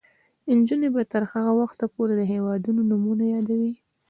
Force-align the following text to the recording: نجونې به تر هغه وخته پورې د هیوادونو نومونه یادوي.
نجونې 0.57 0.89
به 0.95 1.01
تر 1.13 1.23
هغه 1.31 1.51
وخته 1.61 1.85
پورې 1.93 2.13
د 2.17 2.21
هیوادونو 2.33 2.81
نومونه 2.89 3.23
یادوي. 3.33 3.73